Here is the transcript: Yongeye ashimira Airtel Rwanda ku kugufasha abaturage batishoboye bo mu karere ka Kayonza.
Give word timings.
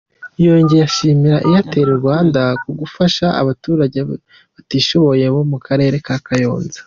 Yongeye 0.45 0.83
ashimira 0.89 1.37
Airtel 1.47 1.89
Rwanda 2.01 2.41
ku 2.51 2.57
kugufasha 2.65 3.25
abaturage 3.41 3.97
batishoboye 4.53 5.25
bo 5.33 5.41
mu 5.51 5.57
karere 5.65 5.97
ka 6.07 6.17
Kayonza. 6.27 6.79